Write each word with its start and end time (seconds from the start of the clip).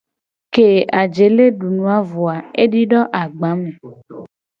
Ke 0.57 0.63
ajele 1.01 1.45
du 1.59 1.67
nu 1.75 1.83
a 1.97 1.99
vo 2.13 2.23
a, 2.35 2.37
edido 2.65 2.99
agba 3.21 3.51
me. 3.61 3.69